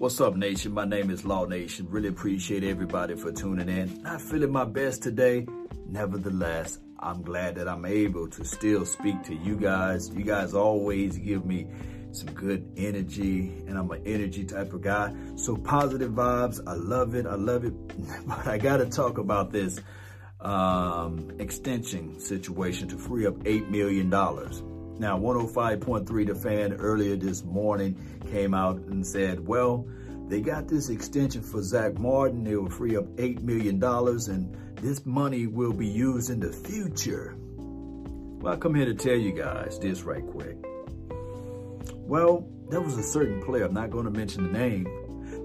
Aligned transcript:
What's 0.00 0.18
up, 0.18 0.34
Nation? 0.34 0.72
My 0.72 0.86
name 0.86 1.10
is 1.10 1.26
Law 1.26 1.44
Nation. 1.44 1.86
Really 1.90 2.08
appreciate 2.08 2.64
everybody 2.64 3.16
for 3.16 3.32
tuning 3.32 3.68
in. 3.68 4.02
Not 4.02 4.22
feeling 4.22 4.50
my 4.50 4.64
best 4.64 5.02
today. 5.02 5.46
Nevertheless, 5.90 6.78
I'm 6.98 7.20
glad 7.20 7.56
that 7.56 7.68
I'm 7.68 7.84
able 7.84 8.26
to 8.28 8.42
still 8.42 8.86
speak 8.86 9.22
to 9.24 9.34
you 9.34 9.56
guys. 9.56 10.08
You 10.08 10.24
guys 10.24 10.54
always 10.54 11.18
give 11.18 11.44
me 11.44 11.66
some 12.12 12.32
good 12.32 12.66
energy, 12.78 13.52
and 13.68 13.76
I'm 13.76 13.90
an 13.90 14.00
energy 14.06 14.46
type 14.46 14.72
of 14.72 14.80
guy. 14.80 15.14
So 15.36 15.54
positive 15.54 16.12
vibes. 16.12 16.66
I 16.66 16.76
love 16.76 17.14
it. 17.14 17.26
I 17.26 17.34
love 17.34 17.66
it. 17.66 17.74
But 18.26 18.46
I 18.46 18.56
got 18.56 18.78
to 18.78 18.86
talk 18.86 19.18
about 19.18 19.52
this 19.52 19.80
um, 20.40 21.30
extension 21.38 22.18
situation 22.18 22.88
to 22.88 22.96
free 22.96 23.26
up 23.26 23.34
$8 23.40 23.68
million. 23.68 24.08
Now, 25.00 25.18
105.3 25.18 26.26
The 26.26 26.34
Fan 26.34 26.74
earlier 26.74 27.16
this 27.16 27.42
morning 27.42 27.96
came 28.30 28.52
out 28.52 28.76
and 28.76 29.04
said, 29.04 29.40
well, 29.46 29.88
they 30.28 30.42
got 30.42 30.68
this 30.68 30.90
extension 30.90 31.40
for 31.40 31.62
Zack 31.62 31.98
Martin. 31.98 32.44
They 32.44 32.54
will 32.54 32.68
free 32.68 32.98
up 32.98 33.06
$8 33.16 33.40
million, 33.40 33.82
and 33.82 34.54
this 34.76 35.06
money 35.06 35.46
will 35.46 35.72
be 35.72 35.86
used 35.86 36.28
in 36.28 36.38
the 36.38 36.52
future. 36.52 37.34
Well, 37.38 38.52
I 38.52 38.56
come 38.58 38.74
here 38.74 38.84
to 38.84 38.94
tell 38.94 39.16
you 39.16 39.32
guys 39.32 39.78
this 39.78 40.02
right 40.02 40.26
quick. 40.26 40.58
Well, 41.94 42.46
there 42.68 42.82
was 42.82 42.98
a 42.98 43.02
certain 43.02 43.42
player, 43.42 43.64
I'm 43.64 43.72
not 43.72 43.90
going 43.90 44.04
to 44.04 44.10
mention 44.10 44.52
the 44.52 44.58
name, 44.58 44.84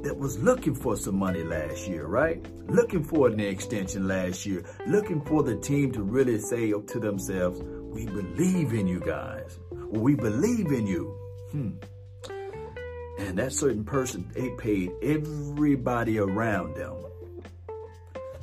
that 0.04 0.18
was 0.18 0.38
looking 0.40 0.76
for 0.76 0.98
some 0.98 1.16
money 1.16 1.44
last 1.44 1.88
year, 1.88 2.08
right? 2.08 2.46
Looking 2.68 3.06
for 3.06 3.30
an 3.30 3.40
extension 3.40 4.06
last 4.06 4.46
year, 4.46 4.66
looking 4.86 5.22
for 5.22 5.44
the 5.44 5.56
team 5.56 5.94
to 5.94 6.04
really 6.04 6.40
say 6.40 6.72
to 6.72 7.00
themselves, 7.00 7.62
we 7.96 8.06
believe 8.08 8.74
in 8.74 8.88
you 8.88 9.00
guys. 9.00 9.58
We 9.72 10.16
believe 10.16 10.68
in 10.74 10.86
you. 10.86 11.18
Hmm. 11.52 11.70
And 13.18 13.40
that 13.40 13.54
certain 13.54 13.86
person, 13.86 14.30
they 14.34 14.50
paid 14.58 14.92
everybody 15.02 16.20
around 16.20 16.76
them. 16.76 16.98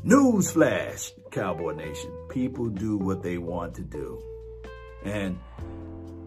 Newsflash, 0.06 1.12
Cowboy 1.30 1.74
Nation. 1.74 2.10
People 2.30 2.70
do 2.70 2.96
what 2.96 3.22
they 3.22 3.36
want 3.36 3.74
to 3.74 3.82
do. 3.82 4.22
And 5.04 5.38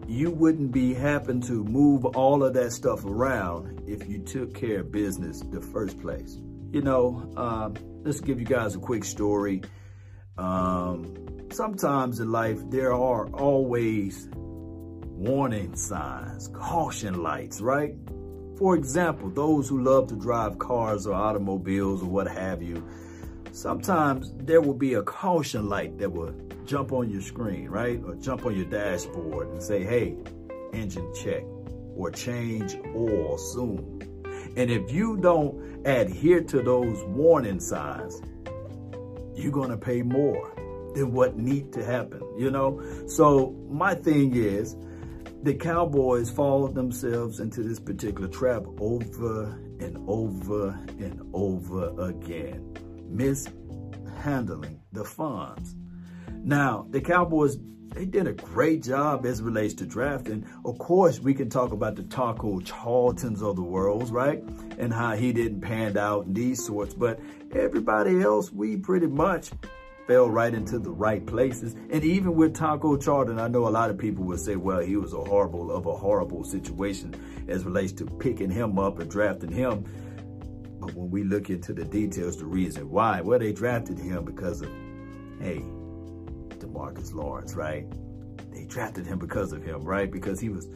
you 0.06 0.30
wouldn't 0.30 0.70
be 0.70 0.94
having 0.94 1.40
to 1.42 1.64
move 1.64 2.04
all 2.04 2.44
of 2.44 2.54
that 2.54 2.70
stuff 2.72 3.04
around 3.04 3.82
if 3.88 4.08
you 4.08 4.20
took 4.20 4.54
care 4.54 4.80
of 4.80 4.92
business 4.92 5.40
the 5.50 5.60
first 5.60 6.00
place. 6.00 6.38
You 6.70 6.82
know, 6.82 7.32
um, 7.36 7.74
let's 8.04 8.20
give 8.20 8.38
you 8.38 8.46
guys 8.46 8.76
a 8.76 8.78
quick 8.78 9.02
story. 9.02 9.62
Um, 10.38 11.35
sometimes 11.52 12.20
in 12.20 12.30
life, 12.30 12.58
there 12.70 12.92
are 12.92 13.28
always 13.28 14.28
warning 14.32 15.74
signs, 15.74 16.48
caution 16.48 17.22
lights, 17.22 17.60
right? 17.60 17.94
For 18.58 18.74
example, 18.74 19.30
those 19.30 19.68
who 19.68 19.82
love 19.82 20.08
to 20.08 20.16
drive 20.16 20.58
cars 20.58 21.06
or 21.06 21.14
automobiles 21.14 22.02
or 22.02 22.06
what 22.06 22.28
have 22.28 22.62
you, 22.62 22.86
sometimes 23.52 24.32
there 24.36 24.60
will 24.60 24.74
be 24.74 24.94
a 24.94 25.02
caution 25.02 25.68
light 25.68 25.98
that 25.98 26.10
will 26.10 26.34
jump 26.64 26.92
on 26.92 27.10
your 27.10 27.22
screen, 27.22 27.68
right? 27.68 28.00
Or 28.04 28.14
jump 28.14 28.46
on 28.46 28.56
your 28.56 28.66
dashboard 28.66 29.48
and 29.48 29.62
say, 29.62 29.84
hey, 29.84 30.16
engine 30.72 31.12
check 31.14 31.44
or 31.94 32.10
change 32.10 32.76
oil 32.94 33.38
soon. 33.38 34.02
And 34.56 34.70
if 34.70 34.90
you 34.90 35.16
don't 35.16 35.86
adhere 35.86 36.42
to 36.42 36.62
those 36.62 37.02
warning 37.04 37.60
signs, 37.60 38.20
you're 39.34 39.52
going 39.52 39.70
to 39.70 39.76
pay 39.76 40.02
more 40.02 40.52
than 40.96 41.12
what 41.12 41.36
need 41.36 41.72
to 41.74 41.84
happen, 41.84 42.22
you 42.38 42.50
know? 42.50 42.82
So 43.06 43.54
my 43.68 43.94
thing 43.94 44.34
is, 44.34 44.74
the 45.42 45.54
Cowboys 45.54 46.30
followed 46.30 46.74
themselves 46.74 47.38
into 47.38 47.62
this 47.62 47.78
particular 47.78 48.28
trap 48.28 48.64
over 48.80 49.44
and 49.78 49.98
over 50.08 50.70
and 50.98 51.20
over 51.34 52.08
again, 52.08 52.74
mishandling 53.10 54.80
the 54.92 55.04
funds. 55.04 55.76
Now, 56.42 56.86
the 56.90 57.02
Cowboys, 57.02 57.58
they 57.92 58.06
did 58.06 58.26
a 58.26 58.32
great 58.32 58.82
job 58.82 59.26
as 59.26 59.42
relates 59.42 59.74
to 59.74 59.86
drafting. 59.86 60.46
Of 60.64 60.78
course, 60.78 61.20
we 61.20 61.34
can 61.34 61.50
talk 61.50 61.72
about 61.72 61.96
the 61.96 62.04
Taco 62.04 62.60
Charltons 62.60 63.42
of 63.42 63.56
the 63.56 63.62
world, 63.62 64.10
right? 64.10 64.42
And 64.78 64.92
how 64.92 65.14
he 65.14 65.32
didn't 65.32 65.60
pan 65.60 65.98
out 65.98 66.26
and 66.26 66.34
these 66.34 66.64
sorts. 66.64 66.94
But 66.94 67.20
everybody 67.54 68.22
else, 68.22 68.50
we 68.50 68.76
pretty 68.78 69.08
much 69.08 69.50
fell 70.06 70.30
right 70.30 70.54
into 70.54 70.78
the 70.78 70.90
right 70.90 71.24
places. 71.26 71.74
And 71.90 72.04
even 72.04 72.34
with 72.34 72.54
Taco 72.54 72.96
Charlton, 72.96 73.38
I 73.38 73.48
know 73.48 73.66
a 73.66 73.70
lot 73.70 73.90
of 73.90 73.98
people 73.98 74.24
would 74.24 74.40
say, 74.40 74.56
well, 74.56 74.80
he 74.80 74.96
was 74.96 75.12
a 75.12 75.20
horrible 75.20 75.72
of 75.72 75.86
a 75.86 75.94
horrible 75.94 76.44
situation 76.44 77.14
as 77.48 77.64
relates 77.64 77.92
to 77.94 78.06
picking 78.06 78.50
him 78.50 78.78
up 78.78 78.98
and 78.98 79.10
drafting 79.10 79.50
him. 79.50 79.84
But 80.78 80.94
when 80.94 81.10
we 81.10 81.24
look 81.24 81.50
into 81.50 81.72
the 81.72 81.84
details, 81.84 82.36
the 82.36 82.44
reason 82.44 82.90
why, 82.90 83.20
well, 83.20 83.38
they 83.38 83.52
drafted 83.52 83.98
him 83.98 84.24
because 84.24 84.62
of, 84.62 84.70
hey, 85.40 85.62
Demarcus 86.58 87.12
Lawrence, 87.12 87.54
right? 87.54 87.86
They 88.52 88.64
drafted 88.64 89.06
him 89.06 89.18
because 89.18 89.52
of 89.52 89.62
him, 89.62 89.82
right? 89.82 90.10
Because 90.10 90.38
he 90.38 90.48
was, 90.48 90.68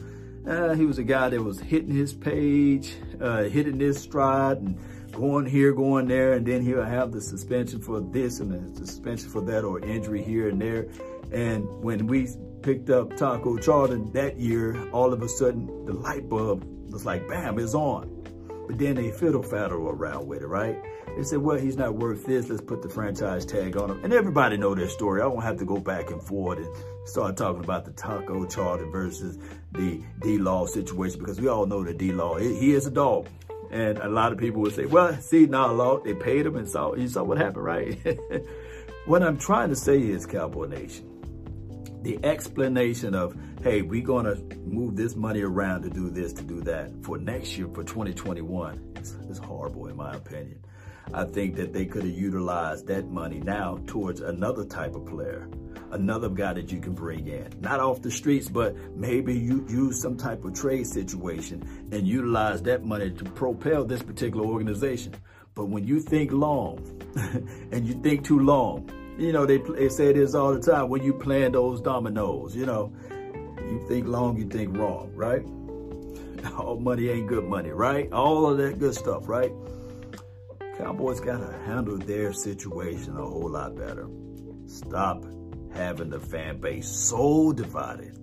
uh, 0.47 0.73
he 0.73 0.85
was 0.85 0.97
a 0.97 1.03
guy 1.03 1.29
that 1.29 1.41
was 1.41 1.59
hitting 1.59 1.93
his 1.93 2.13
page, 2.13 2.95
uh, 3.19 3.43
hitting 3.43 3.79
his 3.79 3.99
stride, 3.99 4.57
and 4.57 4.77
going 5.11 5.45
here, 5.45 5.73
going 5.73 6.07
there, 6.07 6.33
and 6.33 6.45
then 6.45 6.61
he'll 6.61 6.83
have 6.83 7.11
the 7.11 7.21
suspension 7.21 7.81
for 7.81 7.99
this 7.99 8.39
and 8.39 8.75
the 8.75 8.85
suspension 8.85 9.29
for 9.29 9.41
that 9.41 9.63
or 9.63 9.79
injury 9.79 10.23
here 10.23 10.49
and 10.49 10.61
there. 10.61 10.87
And 11.31 11.65
when 11.83 12.07
we 12.07 12.27
picked 12.61 12.89
up 12.89 13.15
Taco 13.17 13.57
Charlton 13.57 14.11
that 14.13 14.37
year, 14.37 14.89
all 14.91 15.13
of 15.13 15.21
a 15.21 15.29
sudden 15.29 15.85
the 15.85 15.93
light 15.93 16.29
bulb 16.29 16.65
was 16.91 17.05
like, 17.05 17.27
bam, 17.27 17.59
it's 17.59 17.73
on. 17.73 18.17
But 18.67 18.77
then 18.77 18.95
they 18.95 19.11
fiddle 19.11 19.43
faddle 19.43 19.89
around 19.89 20.27
with 20.27 20.41
it, 20.41 20.47
right? 20.47 20.77
They 21.17 21.23
said, 21.23 21.39
well, 21.39 21.57
he's 21.57 21.75
not 21.75 21.95
worth 21.95 22.25
this. 22.25 22.47
Let's 22.49 22.61
put 22.61 22.81
the 22.81 22.89
franchise 22.89 23.45
tag 23.45 23.75
on 23.75 23.91
him. 23.91 24.03
And 24.03 24.13
everybody 24.13 24.57
know 24.57 24.75
their 24.75 24.87
story. 24.87 25.21
I 25.21 25.25
won't 25.25 25.43
have 25.43 25.57
to 25.57 25.65
go 25.65 25.77
back 25.77 26.09
and 26.09 26.21
forth 26.21 26.59
and 26.59 26.67
start 27.05 27.37
talking 27.37 27.63
about 27.63 27.85
the 27.85 27.91
Taco 27.91 28.45
Charlton 28.45 28.91
versus 28.91 29.37
the 29.71 30.01
D-Law 30.21 30.65
situation 30.67 31.19
because 31.19 31.39
we 31.39 31.47
all 31.47 31.65
know 31.65 31.83
that 31.83 31.97
D-Law, 31.97 32.37
he 32.37 32.73
is 32.73 32.85
a 32.85 32.91
dog. 32.91 33.27
And 33.71 33.97
a 33.99 34.09
lot 34.09 34.33
of 34.33 34.37
people 34.37 34.61
would 34.61 34.75
say, 34.75 34.85
well, 34.85 35.13
see, 35.21 35.45
now 35.45 35.71
law, 35.71 35.99
they 35.99 36.13
paid 36.13 36.45
him 36.45 36.57
and 36.57 36.67
saw, 36.67 36.93
you 36.93 37.07
saw 37.07 37.23
what 37.23 37.37
happened, 37.37 37.63
right? 37.63 37.97
what 39.05 39.23
I'm 39.23 39.37
trying 39.37 39.69
to 39.69 39.77
say 39.77 39.97
is, 39.97 40.25
Cowboy 40.25 40.67
Nation, 40.67 41.07
the 42.01 42.19
explanation 42.25 43.15
of, 43.15 43.33
hey, 43.63 43.81
we're 43.81 44.03
going 44.03 44.25
to 44.25 44.57
move 44.57 44.97
this 44.97 45.15
money 45.15 45.41
around 45.41 45.83
to 45.83 45.89
do 45.89 46.09
this, 46.09 46.33
to 46.33 46.43
do 46.43 46.61
that 46.63 46.91
for 47.03 47.17
next 47.17 47.57
year, 47.57 47.67
for 47.73 47.83
2021, 47.83 48.97
is, 48.99 49.13
is 49.29 49.37
horrible 49.37 49.87
in 49.87 49.95
my 49.95 50.13
opinion. 50.15 50.59
I 51.13 51.25
think 51.25 51.55
that 51.55 51.73
they 51.73 51.85
could 51.85 52.03
have 52.03 52.13
utilized 52.13 52.87
that 52.87 53.09
money 53.09 53.39
now 53.39 53.79
towards 53.87 54.21
another 54.21 54.65
type 54.65 54.95
of 54.95 55.05
player 55.05 55.49
another 55.91 56.29
guy 56.29 56.53
that 56.53 56.71
you 56.71 56.79
can 56.79 56.93
bring 56.93 57.27
in. 57.27 57.47
Not 57.59 57.79
off 57.79 58.01
the 58.01 58.11
streets, 58.11 58.47
but 58.47 58.75
maybe 58.95 59.37
you 59.37 59.65
use 59.69 60.01
some 60.01 60.17
type 60.17 60.43
of 60.43 60.53
trade 60.53 60.87
situation 60.87 61.89
and 61.91 62.07
utilize 62.07 62.61
that 62.63 62.83
money 62.83 63.11
to 63.11 63.23
propel 63.25 63.85
this 63.85 64.01
particular 64.01 64.45
organization. 64.45 65.13
But 65.53 65.65
when 65.65 65.85
you 65.85 65.99
think 65.99 66.31
long 66.31 66.79
and 67.71 67.85
you 67.85 67.93
think 68.01 68.25
too 68.25 68.39
long, 68.39 68.89
you 69.17 69.33
know, 69.33 69.45
they, 69.45 69.57
they 69.57 69.89
say 69.89 70.13
this 70.13 70.33
all 70.33 70.53
the 70.53 70.61
time, 70.61 70.89
when 70.89 71.03
you 71.03 71.13
plan 71.13 71.51
those 71.51 71.81
dominoes, 71.81 72.55
you 72.55 72.65
know, 72.65 72.91
you 73.59 73.85
think 73.87 74.07
long, 74.07 74.37
you 74.37 74.47
think 74.47 74.75
wrong, 74.77 75.11
right? 75.13 75.43
All 76.57 76.77
money 76.79 77.09
ain't 77.09 77.27
good 77.27 77.45
money, 77.45 77.69
right? 77.69 78.11
All 78.11 78.49
of 78.49 78.57
that 78.57 78.79
good 78.79 78.95
stuff, 78.95 79.29
right? 79.29 79.51
Cowboys 80.81 81.19
got 81.19 81.37
to 81.37 81.57
handle 81.67 81.95
their 81.95 82.33
situation 82.33 83.15
a 83.15 83.21
whole 83.21 83.51
lot 83.51 83.75
better. 83.75 84.09
Stop 84.65 85.23
having 85.75 86.09
the 86.09 86.19
fan 86.19 86.59
base 86.59 86.89
so 86.89 87.53
divided 87.53 88.17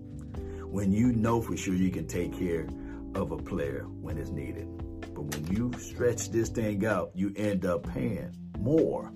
when 0.65 0.91
you 0.91 1.13
know 1.13 1.41
for 1.41 1.57
sure 1.57 1.75
you 1.75 1.93
can 1.93 2.09
take 2.09 2.37
care 2.37 2.69
of 3.15 3.31
a 3.31 3.37
player 3.37 3.85
when 4.01 4.19
it's 4.19 4.31
needed. 4.31 4.67
But 5.15 5.23
when 5.23 5.47
you 5.47 5.73
stretch 5.79 6.31
this 6.31 6.49
thing 6.49 6.85
out, 6.85 7.13
you 7.15 7.33
end 7.37 7.65
up 7.65 7.89
paying 7.95 8.35
more 8.59 9.13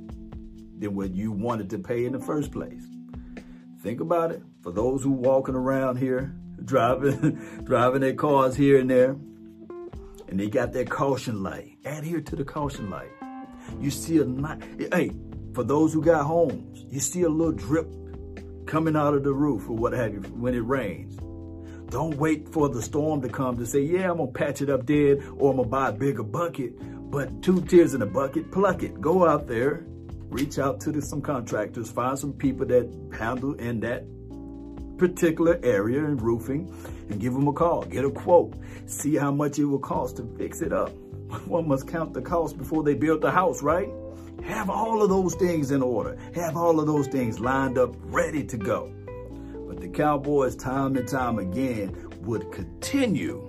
than 0.79 0.95
what 0.95 1.13
you 1.13 1.33
wanted 1.33 1.69
to 1.71 1.79
pay 1.79 2.05
in 2.05 2.13
the 2.13 2.21
first 2.21 2.53
place. 2.53 2.87
Think 3.81 4.01
about 4.01 4.31
it. 4.31 4.41
For 4.63 4.71
those 4.71 5.03
who 5.03 5.11
walking 5.11 5.57
around 5.57 5.97
here, 5.97 6.33
driving, 6.65 7.63
driving 7.65 8.03
their 8.03 8.15
cars 8.15 8.55
here 8.55 8.79
and 8.79 8.89
there, 8.89 9.17
and 10.29 10.39
they 10.39 10.49
got 10.49 10.73
their 10.73 10.85
caution 10.85 11.43
light. 11.43 11.77
Adhere 11.85 12.21
to 12.21 12.37
the 12.37 12.45
caution 12.45 12.89
light. 12.89 13.11
You 13.81 13.91
see 13.91 14.19
a 14.19 14.25
night. 14.25 14.63
Hey, 14.93 15.13
for 15.55 15.65
those 15.65 15.93
who 15.93 16.03
got 16.03 16.25
homes, 16.25 16.85
you 16.91 17.01
see 17.01 17.23
a 17.23 17.29
little 17.29 17.53
drip 17.53 17.87
coming 18.67 18.97
out 18.97 19.15
of 19.15 19.23
the 19.25 19.33
roof 19.33 19.69
or 19.69 19.77
what 19.77 19.93
have 19.93 20.13
you 20.15 20.21
when 20.21 20.55
it 20.55 20.61
rains. 20.61 21.17
Don't 21.91 22.17
wait 22.17 22.49
for 22.49 22.71
the 22.71 22.81
storm 22.81 23.21
to 23.21 23.29
come 23.29 23.59
to 23.59 23.67
say, 23.67 23.81
yeah, 23.81 24.11
I'm 24.11 24.17
going 24.17 24.33
to 24.33 24.39
patch 24.39 24.63
it 24.63 24.71
up 24.71 24.87
dead 24.87 25.19
or 25.37 25.51
I'm 25.51 25.57
going 25.57 25.65
to 25.65 25.65
buy 25.65 25.89
a 25.91 25.93
bigger 25.93 26.23
bucket. 26.23 26.73
But 27.11 27.43
two 27.43 27.61
tears 27.63 27.93
in 27.93 28.01
a 28.01 28.07
bucket, 28.07 28.51
pluck 28.51 28.83
it. 28.83 28.99
Go 28.99 29.29
out 29.29 29.47
there, 29.47 29.85
reach 30.31 30.59
out 30.59 30.81
to 30.81 30.93
the, 30.93 31.03
some 31.03 31.21
contractors, 31.21 31.91
find 31.91 32.19
some 32.19 32.33
people 32.33 32.65
that 32.67 32.89
handle 33.19 33.53
in 33.55 33.81
that 33.81 34.07
particular 34.97 35.61
area 35.63 35.99
in 35.99 36.17
roofing 36.17 36.75
and 37.11 37.21
give 37.21 37.35
them 37.35 37.49
a 37.49 37.53
call. 37.53 37.83
Get 37.83 38.07
a 38.07 38.11
quote. 38.11 38.55
See 38.87 39.17
how 39.17 39.31
much 39.31 39.59
it 39.59 39.67
will 39.67 39.79
cost 39.79 40.17
to 40.17 40.35
fix 40.39 40.63
it 40.63 40.73
up. 40.73 40.93
one 41.47 41.69
must 41.69 41.89
count 41.89 42.15
the 42.15 42.23
cost 42.23 42.59
before 42.59 42.83
they 42.83 42.95
build 42.95 43.21
the 43.21 43.31
house, 43.31 43.63
right? 43.63 43.89
Have 44.45 44.71
all 44.71 45.03
of 45.03 45.09
those 45.09 45.35
things 45.35 45.71
in 45.71 45.83
order. 45.83 46.17
Have 46.35 46.57
all 46.57 46.81
of 46.81 46.87
those 46.87 47.07
things 47.07 47.39
lined 47.39 47.79
up, 47.79 47.95
ready 48.01 48.45
to 48.45 48.57
go. 48.57 48.93
But 49.69 49.81
the 49.81 49.89
Cowboys, 49.89 50.57
time 50.57 50.97
and 50.97 51.09
time 51.09 51.39
again, 51.39 52.11
would 52.23 52.51
continue 52.53 53.49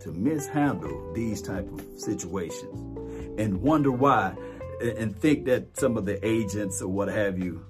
to 0.00 0.12
mishandle 0.12 1.12
these 1.14 1.40
type 1.40 1.70
of 1.72 1.84
situations 1.96 2.98
and 3.38 3.62
wonder 3.62 3.90
why 3.90 4.34
and 4.80 5.16
think 5.16 5.46
that 5.46 5.76
some 5.78 5.96
of 5.96 6.04
the 6.04 6.24
agents 6.26 6.82
or 6.82 6.88
what 6.88 7.08
have 7.08 7.38
you 7.38 7.64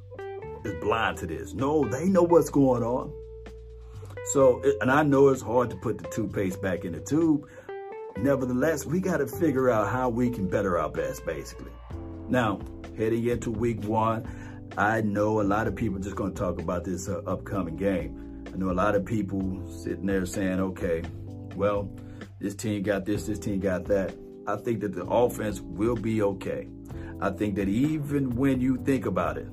is 0.65 0.75
blind 0.81 1.19
to 1.19 1.27
this. 1.27 1.55
No, 1.55 1.85
they 1.85 2.07
know 2.07 2.23
what's 2.23 2.51
going 2.51 2.83
on. 2.83 3.13
So, 4.33 4.63
and 4.81 4.91
I 4.91 5.03
know 5.03 5.29
it's 5.29 5.43
hard 5.43 5.71
to 5.71 5.77
put 5.77 5.99
the 5.99 6.09
toothpaste 6.09 6.63
back 6.63 6.85
in 6.85 6.93
the 6.93 7.01
tube. 7.01 7.47
Nevertheless, 8.17 8.87
we 8.87 9.01
got 9.01 9.19
to 9.19 9.27
figure 9.27 9.71
out 9.71 9.91
how 9.91 10.09
we 10.09 10.31
can 10.31 10.49
better 10.49 10.79
our 10.79 10.89
best, 10.89 11.27
basically. 11.27 11.73
Now, 12.29 12.61
heading 12.97 13.27
into 13.27 13.51
week 13.51 13.85
one, 13.85 14.27
I 14.79 15.01
know 15.03 15.41
a 15.41 15.43
lot 15.43 15.67
of 15.67 15.77
people 15.77 15.99
just 15.99 16.17
going 16.17 16.33
to 16.33 16.39
talk 16.41 16.61
about 16.61 16.85
this 16.85 17.09
uh, 17.09 17.23
upcoming 17.27 17.77
game. 17.77 18.45
I 18.53 18.57
know 18.57 18.71
a 18.71 18.73
lot 18.73 18.95
of 18.95 19.05
people 19.05 19.63
sitting 19.69 20.07
there 20.07 20.25
saying, 20.27 20.61
okay, 20.61 21.03
well, 21.57 21.91
this 22.39 22.55
team 22.55 22.83
got 22.83 23.05
this, 23.05 23.27
this 23.27 23.39
team 23.39 23.61
got 23.61 23.85
that. 23.87 24.15
I 24.47 24.57
think 24.57 24.81
that 24.81 24.95
the 24.95 25.05
offense 25.05 25.61
will 25.61 25.97
be 25.97 26.23
okay. 26.23 26.69
I 27.21 27.31
think 27.31 27.57
that 27.57 27.69
even 27.69 28.37
when 28.37 28.61
you 28.61 28.77
think 28.85 29.07
about 29.07 29.39
it, 29.39 29.49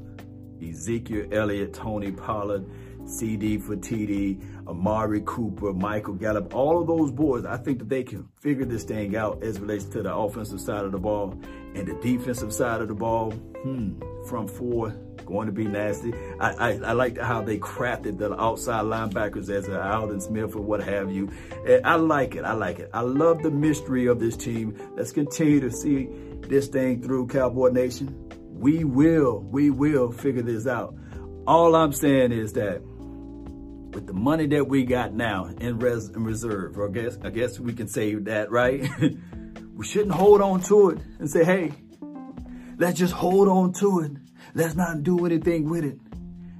Ezekiel 0.61 1.27
Elliott, 1.31 1.73
Tony 1.73 2.11
Pollard, 2.11 2.65
CD 3.05 3.57
for 3.57 3.75
TD, 3.75 4.67
Amari 4.67 5.21
Cooper, 5.25 5.73
Michael 5.73 6.13
Gallup, 6.13 6.53
all 6.55 6.81
of 6.81 6.87
those 6.87 7.11
boys, 7.11 7.45
I 7.45 7.57
think 7.57 7.79
that 7.79 7.89
they 7.89 8.03
can 8.03 8.27
figure 8.39 8.65
this 8.65 8.83
thing 8.83 9.15
out 9.15 9.43
as 9.43 9.59
relates 9.59 9.85
to 9.85 10.01
the 10.01 10.13
offensive 10.15 10.61
side 10.61 10.85
of 10.85 10.91
the 10.91 10.99
ball 10.99 11.31
and 11.75 11.87
the 11.87 11.93
defensive 12.01 12.53
side 12.53 12.81
of 12.81 12.87
the 12.87 12.95
ball. 12.95 13.31
Hmm, 13.31 14.01
from 14.27 14.47
four, 14.47 14.89
going 15.25 15.47
to 15.47 15.51
be 15.51 15.65
nasty. 15.65 16.13
I, 16.39 16.51
I, 16.51 16.69
I 16.83 16.91
like 16.93 17.17
how 17.17 17.41
they 17.41 17.57
crafted 17.57 18.17
the 18.17 18.39
outside 18.39 18.85
linebackers 18.85 19.49
as 19.49 19.67
an 19.67 19.75
Aldon 19.75 20.21
Smith 20.21 20.55
or 20.55 20.61
what 20.61 20.83
have 20.83 21.11
you. 21.11 21.29
And 21.65 21.85
I 21.85 21.95
like 21.95 22.35
it. 22.35 22.43
I 22.43 22.53
like 22.53 22.79
it. 22.79 22.89
I 22.93 23.01
love 23.01 23.41
the 23.41 23.51
mystery 23.51 24.07
of 24.07 24.19
this 24.19 24.35
team. 24.35 24.77
Let's 24.95 25.11
continue 25.11 25.59
to 25.61 25.71
see 25.71 26.09
this 26.41 26.67
thing 26.67 27.01
through 27.01 27.27
Cowboy 27.27 27.69
Nation. 27.69 28.29
We 28.49 28.83
will, 28.83 29.39
we 29.39 29.69
will 29.69 30.11
figure 30.11 30.43
this 30.43 30.67
out. 30.67 30.95
All 31.47 31.75
I'm 31.75 31.93
saying 31.93 32.31
is 32.31 32.53
that 32.53 32.81
with 33.93 34.07
the 34.07 34.13
money 34.13 34.47
that 34.47 34.67
we 34.67 34.83
got 34.83 35.13
now 35.13 35.45
in, 35.59 35.79
res 35.79 36.09
in 36.09 36.23
reserve, 36.23 36.77
or 36.77 36.89
I 36.89 36.91
guess, 36.91 37.17
I 37.23 37.29
guess 37.29 37.59
we 37.59 37.73
can 37.73 37.87
save 37.87 38.25
that, 38.25 38.51
right? 38.51 38.89
we 39.75 39.85
shouldn't 39.85 40.13
hold 40.13 40.41
on 40.41 40.61
to 40.63 40.91
it 40.91 40.99
and 41.19 41.29
say, 41.29 41.43
hey, 41.43 41.73
let's 42.77 42.97
just 42.97 43.13
hold 43.13 43.47
on 43.47 43.73
to 43.73 44.01
it. 44.01 44.11
Let's 44.53 44.75
not 44.75 45.03
do 45.03 45.25
anything 45.25 45.69
with 45.69 45.83
it. 45.83 45.99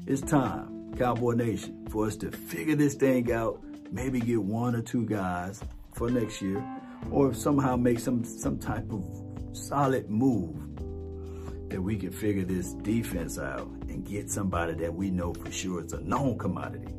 It's 0.07 0.21
time, 0.21 0.93
Cowboy 0.97 1.33
Nation, 1.33 1.87
for 1.89 2.07
us 2.07 2.15
to 2.17 2.31
figure 2.31 2.75
this 2.75 2.95
thing 2.95 3.31
out, 3.31 3.63
maybe 3.91 4.19
get 4.19 4.41
one 4.41 4.75
or 4.75 4.81
two 4.81 5.05
guys 5.05 5.61
for 5.93 6.09
next 6.09 6.41
year, 6.41 6.63
or 7.11 7.33
somehow 7.33 7.75
make 7.75 7.99
some, 7.99 8.23
some 8.23 8.57
type 8.57 8.91
of 8.91 9.03
solid 9.53 10.09
move 10.09 10.55
that 11.69 11.81
we 11.81 11.95
can 11.95 12.11
figure 12.11 12.43
this 12.43 12.73
defense 12.73 13.39
out 13.39 13.67
and 13.87 14.05
get 14.05 14.29
somebody 14.29 14.73
that 14.73 14.93
we 14.93 15.09
know 15.09 15.33
for 15.33 15.51
sure 15.51 15.83
is 15.83 15.93
a 15.93 16.01
known 16.01 16.37
commodity. 16.37 16.93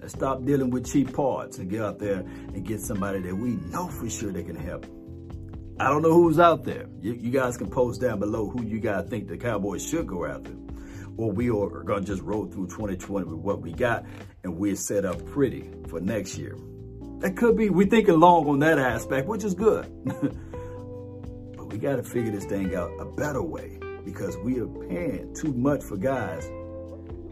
Let's 0.00 0.14
stop 0.14 0.44
dealing 0.44 0.70
with 0.70 0.86
cheap 0.86 1.12
parts 1.12 1.58
and 1.58 1.68
get 1.68 1.82
out 1.82 1.98
there 1.98 2.18
and 2.20 2.64
get 2.64 2.80
somebody 2.80 3.20
that 3.22 3.34
we 3.34 3.56
know 3.70 3.88
for 3.88 4.08
sure 4.08 4.30
that 4.30 4.46
can 4.46 4.54
help. 4.54 4.86
I 5.80 5.88
don't 5.88 6.02
know 6.02 6.12
who's 6.12 6.38
out 6.38 6.64
there. 6.64 6.86
You, 7.00 7.14
you 7.14 7.30
guys 7.32 7.56
can 7.56 7.68
post 7.68 8.00
down 8.00 8.20
below 8.20 8.48
who 8.48 8.62
you 8.62 8.78
guys 8.78 9.08
think 9.08 9.26
the 9.26 9.36
Cowboys 9.36 9.84
should 9.84 10.06
go 10.06 10.24
after. 10.24 10.52
Or 11.16 11.32
we 11.32 11.50
are 11.50 11.82
going 11.82 12.04
to 12.04 12.06
just 12.06 12.22
roll 12.22 12.46
through 12.46 12.68
2020 12.68 13.26
with 13.26 13.38
what 13.40 13.60
we 13.60 13.72
got 13.72 14.04
and 14.44 14.56
we're 14.56 14.76
set 14.76 15.04
up 15.04 15.24
pretty 15.26 15.68
for 15.88 16.00
next 16.00 16.38
year. 16.38 16.56
That 17.18 17.36
could 17.36 17.56
be, 17.56 17.68
we're 17.68 17.88
thinking 17.88 18.20
long 18.20 18.48
on 18.48 18.60
that 18.60 18.78
aspect, 18.78 19.26
which 19.26 19.42
is 19.42 19.54
good. 19.54 19.84
but 21.56 21.66
we 21.72 21.78
got 21.78 21.96
to 21.96 22.04
figure 22.04 22.30
this 22.30 22.44
thing 22.44 22.72
out 22.76 22.92
a 23.00 23.04
better 23.04 23.42
way 23.42 23.80
because 24.04 24.36
we 24.38 24.60
are 24.60 24.68
paying 24.68 25.34
too 25.34 25.52
much 25.54 25.82
for 25.82 25.96
guys 25.96 26.48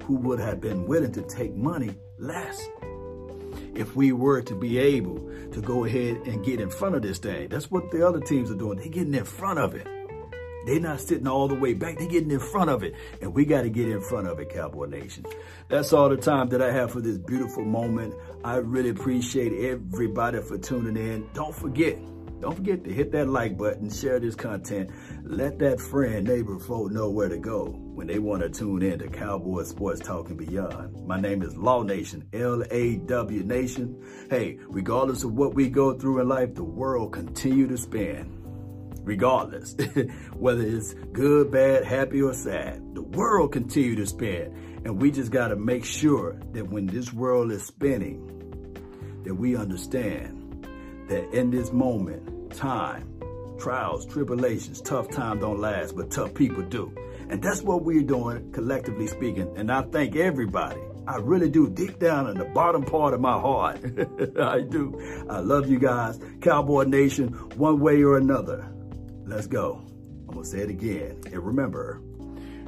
who 0.07 0.15
would 0.15 0.39
have 0.39 0.61
been 0.61 0.87
willing 0.87 1.13
to 1.13 1.23
take 1.23 1.55
money 1.55 1.93
less 2.19 2.69
if 3.75 3.97
we 3.97 4.13
were 4.13 4.41
to 4.41 4.55
be 4.55 4.79
able 4.79 5.19
to 5.53 5.61
go 5.61 5.85
ahead 5.85 6.17
and 6.27 6.45
get 6.45 6.61
in 6.61 6.71
front 6.71 6.95
of 6.95 7.03
this 7.03 7.19
thing. 7.19 7.49
That's 7.49 7.71
what 7.71 7.91
the 7.91 8.07
other 8.07 8.21
teams 8.21 8.51
are 8.51 8.55
doing. 8.55 8.79
They're 8.79 8.89
getting 8.89 9.15
in 9.15 9.25
front 9.25 9.59
of 9.59 9.75
it. 9.75 9.87
They're 10.65 10.81
not 10.81 11.01
sitting 11.01 11.27
all 11.27 11.49
the 11.49 11.55
way 11.55 11.75
back. 11.75 11.99
They're 11.99 12.09
getting 12.09 12.31
in 12.31 12.41
front 12.41 12.71
of 12.71 12.83
it. 12.83 12.95
And 13.21 13.35
we 13.35 13.45
got 13.45 13.63
to 13.63 13.69
get 13.69 13.89
in 13.89 14.01
front 14.01 14.29
of 14.29 14.39
it, 14.39 14.49
Cowboy 14.51 14.87
Nation. 14.87 15.27
That's 15.69 15.93
all 15.93 16.09
the 16.09 16.17
time 16.17 16.49
that 16.51 16.63
I 16.63 16.73
have 16.73 16.93
for 16.93 17.01
this 17.01 17.19
beautiful 17.19 17.65
moment. 17.65 18.15
I 18.45 18.57
really 18.57 18.91
appreciate 18.91 19.53
everybody 19.71 20.41
for 20.41 20.57
tuning 20.59 20.97
in. 20.97 21.29
Don't 21.35 21.55
forget, 21.55 21.99
don't 22.41 22.55
forget 22.55 22.85
to 22.85 22.93
hit 22.93 23.13
that 23.13 23.29
like 23.29 23.59
button, 23.59 23.91
share 23.91 24.21
this 24.21 24.35
content. 24.35 24.91
Let 25.25 25.59
that 25.61 25.81
friend, 25.81 26.27
neighbor, 26.27 26.59
folk 26.59 26.93
know 26.93 27.11
where 27.11 27.29
to 27.29 27.39
go 27.39 27.86
when 27.97 28.07
they 28.07 28.19
want 28.19 28.43
to 28.43 28.51
tune 28.51 28.83
in 28.83 28.99
to 28.99 29.09
Cowboy 29.09 29.63
Sports 29.63 30.01
Talk 30.01 30.29
and 30.29 30.37
Beyond. 30.37 31.07
My 31.07 31.19
name 31.19 31.43
is 31.43 31.57
Law 31.57 31.83
Nation, 31.83 32.29
L-A-W 32.35 33.43
Nation. 33.43 34.05
Hey, 34.29 34.59
regardless 34.69 35.25
of 35.25 35.33
what 35.33 35.55
we 35.55 35.71
go 35.71 35.99
through 35.99 36.21
in 36.21 36.29
life, 36.29 36.55
the 36.55 36.63
world 36.63 37.15
continue 37.15 37.67
to 37.67 37.79
spin. 37.79 38.39
Regardless, 39.03 39.75
whether 40.35 40.61
it's 40.61 40.93
good, 41.13 41.51
bad, 41.51 41.85
happy, 41.85 42.21
or 42.21 42.35
sad, 42.35 42.83
the 42.95 43.01
world 43.01 43.53
continue 43.53 43.97
to 43.97 44.07
spin. 44.07 44.83
And 44.85 45.01
we 45.01 45.11
just 45.11 45.33
got 45.33 45.49
to 45.49 45.57
make 45.57 45.87
sure 45.87 46.39
that 46.53 46.69
when 46.69 46.87
this 46.87 47.15
world 47.15 47.51
is 47.51 47.65
spinning, 47.65 48.21
that 49.25 49.35
we 49.35 49.57
understand 49.57 50.69
that 51.09 51.33
in 51.33 51.51
this 51.51 51.73
moment, 51.73 52.55
time, 52.55 53.17
trials, 53.59 54.05
tribulations, 54.05 54.83
tough 54.83 55.09
time 55.09 55.41
don't 55.41 55.61
last, 55.61 55.97
but 55.97 56.11
tough 56.11 56.35
people 56.35 56.63
do. 56.63 56.95
And 57.29 57.43
that's 57.43 57.63
what 57.63 57.83
we're 57.83 58.03
doing, 58.03 58.53
collectively 58.53 59.07
speaking. 59.07 59.53
And 59.57 59.71
I 59.71 59.83
thank 59.83 60.17
everybody. 60.17 60.81
I 61.09 61.17
really 61.19 61.49
do, 61.49 61.69
deep 61.71 61.99
down 61.99 62.29
in 62.29 62.37
the 62.37 62.45
bottom 62.45 62.85
part 62.85 63.15
of 63.15 63.21
my 63.21 63.39
heart. 63.39 63.79
I 64.41 64.61
do. 64.61 65.25
I 65.31 65.39
love 65.39 65.69
you 65.69 65.79
guys. 65.79 66.19
Cowboy 66.41 66.85
Nation, 66.85 67.29
one 67.57 67.79
way 67.81 68.03
or 68.03 68.17
another. 68.17 68.69
Let's 69.25 69.47
go. 69.47 69.83
I'm 70.29 70.35
going 70.35 70.43
to 70.43 70.49
say 70.49 70.61
it 70.61 70.71
again. 70.71 71.21
And 71.27 71.39
remember, 71.39 72.03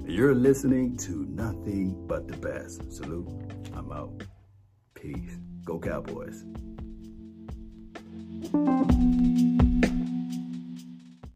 you're 0.07 0.35
listening 0.35 0.97
to 0.99 1.27
nothing 1.29 2.07
but 2.07 2.29
the 2.29 2.37
best. 2.37 2.93
Salute. 2.93 3.29
I'm 3.75 3.91
out. 3.93 4.23
Peace. 4.95 5.37
Go 5.65 5.79
Cowboys. 5.79 6.45